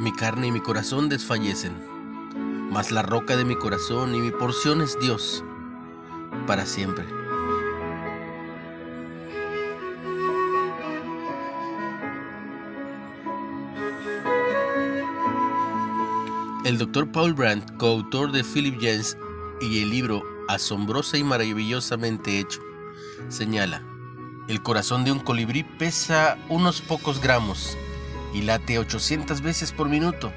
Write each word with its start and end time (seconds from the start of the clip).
Mi 0.00 0.12
carne 0.12 0.46
y 0.46 0.50
mi 0.50 0.60
corazón 0.60 1.10
desfallecen, 1.10 1.74
mas 2.70 2.90
la 2.90 3.02
roca 3.02 3.36
de 3.36 3.44
mi 3.44 3.54
corazón 3.54 4.14
y 4.14 4.20
mi 4.20 4.30
porción 4.30 4.80
es 4.80 4.98
Dios 4.98 5.44
para 6.46 6.64
siempre. 6.64 7.04
El 16.64 16.78
Dr. 16.78 17.12
Paul 17.12 17.34
Brandt, 17.34 17.70
coautor 17.76 18.32
de 18.32 18.42
Philip 18.42 18.78
James 18.80 19.18
y 19.60 19.82
el 19.82 19.90
libro 19.90 20.22
Asombrosa 20.48 21.18
y 21.18 21.24
maravillosamente 21.24 22.38
hecho, 22.38 22.62
señala, 23.28 23.82
el 24.48 24.62
corazón 24.62 25.04
de 25.04 25.12
un 25.12 25.18
colibrí 25.18 25.62
pesa 25.62 26.38
unos 26.48 26.80
pocos 26.80 27.20
gramos 27.20 27.76
y 28.32 28.42
late 28.42 28.78
800 28.78 29.40
veces 29.40 29.72
por 29.72 29.88
minuto. 29.88 30.32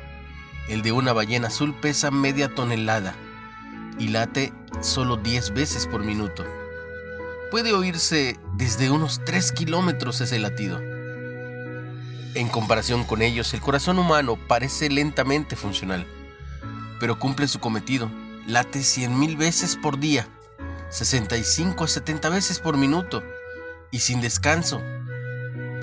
El 0.68 0.82
de 0.82 0.92
una 0.92 1.14
ballena 1.14 1.48
azul 1.48 1.74
pesa 1.74 2.12
media 2.12 2.54
tonelada 2.54 3.16
y 4.00 4.08
late 4.08 4.54
solo 4.82 5.18
10 5.18 5.54
veces 5.54 5.88
por 5.88 6.04
minuto. 6.04 6.46
Puede 7.52 7.74
oírse 7.74 8.40
desde 8.54 8.90
unos 8.90 9.22
3 9.26 9.52
kilómetros 9.52 10.22
ese 10.22 10.40
latido. 10.40 10.80
En 12.36 12.50
comparación 12.50 13.04
con 13.04 13.22
ellos, 13.22 13.54
el 13.54 13.62
corazón 13.62 14.00
humano 14.00 14.38
parece 14.48 14.90
lentamente 14.90 15.56
funcional, 15.56 16.08
pero 17.00 17.20
cumple 17.20 17.48
su 17.48 17.60
cometido. 17.60 18.10
Late 18.48 18.80
100.000 18.80 19.38
veces 19.38 19.76
por 19.76 20.00
día, 20.00 20.28
65 20.90 21.84
a 21.84 21.88
70 21.88 22.30
veces 22.30 22.60
por 22.60 22.76
minuto 22.76 23.24
y 23.92 24.00
sin 24.00 24.20
descanso, 24.20 24.82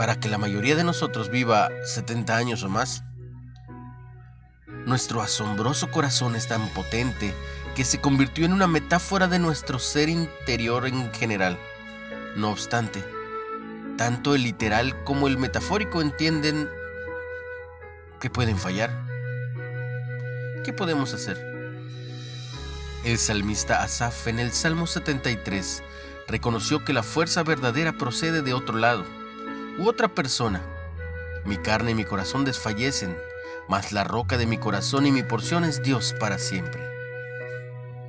para 0.00 0.18
que 0.18 0.30
la 0.30 0.38
mayoría 0.38 0.76
de 0.76 0.82
nosotros 0.82 1.28
viva 1.28 1.68
70 1.84 2.34
años 2.34 2.62
o 2.62 2.70
más. 2.70 3.04
Nuestro 4.86 5.20
asombroso 5.20 5.90
corazón 5.90 6.36
es 6.36 6.48
tan 6.48 6.66
potente 6.70 7.34
que 7.76 7.84
se 7.84 8.00
convirtió 8.00 8.46
en 8.46 8.54
una 8.54 8.66
metáfora 8.66 9.28
de 9.28 9.38
nuestro 9.38 9.78
ser 9.78 10.08
interior 10.08 10.86
en 10.86 11.12
general. 11.12 11.58
No 12.34 12.48
obstante, 12.48 13.04
tanto 13.98 14.34
el 14.34 14.44
literal 14.44 15.04
como 15.04 15.28
el 15.28 15.36
metafórico 15.36 16.00
entienden 16.00 16.66
que 18.20 18.30
pueden 18.30 18.56
fallar. 18.56 18.90
¿Qué 20.64 20.72
podemos 20.72 21.12
hacer? 21.12 21.36
El 23.04 23.18
salmista 23.18 23.82
Asaf 23.82 24.28
en 24.28 24.38
el 24.38 24.50
Salmo 24.50 24.86
73 24.86 25.82
reconoció 26.26 26.86
que 26.86 26.94
la 26.94 27.02
fuerza 27.02 27.42
verdadera 27.42 27.92
procede 27.92 28.40
de 28.40 28.54
otro 28.54 28.78
lado, 28.78 29.04
u 29.80 29.88
otra 29.88 30.08
persona. 30.08 30.62
Mi 31.46 31.56
carne 31.56 31.92
y 31.92 31.94
mi 31.94 32.04
corazón 32.04 32.44
desfallecen, 32.44 33.16
mas 33.66 33.92
la 33.92 34.04
roca 34.04 34.36
de 34.36 34.46
mi 34.46 34.58
corazón 34.58 35.06
y 35.06 35.12
mi 35.12 35.22
porción 35.22 35.64
es 35.64 35.82
Dios 35.82 36.14
para 36.20 36.38
siempre. 36.38 36.86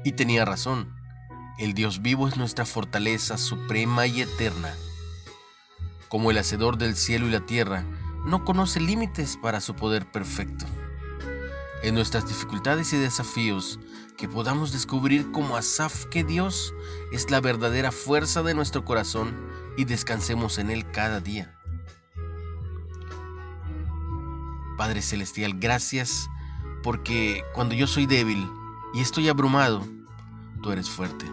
Y 0.04 0.12
tenía 0.12 0.44
razón, 0.44 0.94
el 1.58 1.74
Dios 1.74 2.02
vivo 2.02 2.28
es 2.28 2.36
nuestra 2.36 2.66
fortaleza 2.66 3.38
suprema 3.38 4.06
y 4.06 4.22
eterna. 4.22 4.76
Como 6.10 6.30
el 6.30 6.40
hacedor 6.40 6.78
del 6.78 6.96
cielo 6.98 7.28
y 7.28 7.32
la 7.32 7.46
tierra, 7.46 7.86
no 8.26 8.44
conoce 8.44 8.82
límites 8.82 9.38
para 9.42 9.62
su 9.62 9.74
poder 9.74 10.12
perfecto. 10.12 10.66
En 11.84 11.96
nuestras 11.96 12.28
dificultades 12.28 12.92
y 12.92 12.98
desafíos, 12.98 13.80
que 14.18 14.28
podamos 14.28 14.74
descubrir 14.74 15.32
como 15.32 15.56
Asaf 15.56 16.06
que 16.06 16.26
Dios 16.26 16.74
es 17.14 17.32
la 17.32 17.40
verdadera 17.40 17.94
fuerza 17.94 18.44
de 18.44 18.54
nuestro 18.54 18.84
corazón 18.84 19.34
y 19.78 19.86
descansemos 19.86 20.58
en 20.58 20.70
Él 20.70 20.86
cada 20.92 21.22
día. 21.22 21.58
Padre 24.82 25.04
Celestial, 25.04 25.54
gracias 25.60 26.28
porque 26.82 27.44
cuando 27.54 27.76
yo 27.76 27.86
soy 27.86 28.08
débil 28.08 28.50
y 28.96 29.02
estoy 29.02 29.30
abrumado, 29.30 29.86
tú 30.64 30.72
eres 30.72 30.90
fuerte. 30.90 31.32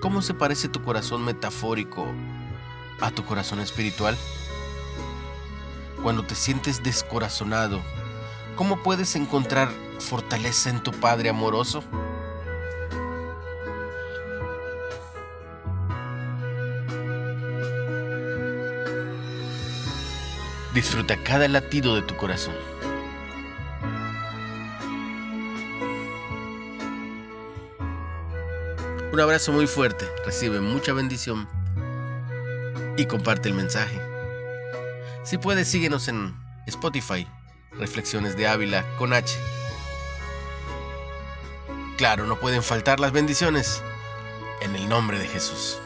¿Cómo 0.00 0.20
se 0.20 0.34
parece 0.34 0.66
tu 0.66 0.82
corazón 0.82 1.24
metafórico 1.24 2.08
a 3.00 3.12
tu 3.12 3.24
corazón 3.24 3.60
espiritual? 3.60 4.18
Cuando 6.02 6.24
te 6.24 6.34
sientes 6.34 6.82
descorazonado, 6.82 7.80
¿cómo 8.56 8.82
puedes 8.82 9.14
encontrar 9.14 9.70
fortaleza 10.00 10.70
en 10.70 10.82
tu 10.82 10.90
Padre 10.90 11.28
amoroso? 11.28 11.84
Disfruta 20.74 21.16
cada 21.22 21.48
latido 21.48 21.94
de 21.96 22.02
tu 22.02 22.16
corazón. 22.16 22.54
Un 29.12 29.20
abrazo 29.20 29.52
muy 29.52 29.66
fuerte, 29.66 30.06
recibe 30.24 30.60
mucha 30.60 30.94
bendición 30.94 31.46
y 32.96 33.04
comparte 33.04 33.50
el 33.50 33.54
mensaje. 33.54 34.00
Si 35.24 35.36
puedes, 35.36 35.68
síguenos 35.68 36.08
en 36.08 36.34
Spotify, 36.66 37.28
Reflexiones 37.72 38.34
de 38.38 38.46
Ávila 38.46 38.86
con 38.96 39.12
H. 39.12 39.38
Claro, 41.98 42.26
no 42.26 42.40
pueden 42.40 42.62
faltar 42.62 42.98
las 42.98 43.12
bendiciones 43.12 43.82
en 44.62 44.74
el 44.74 44.88
nombre 44.88 45.18
de 45.18 45.28
Jesús. 45.28 45.78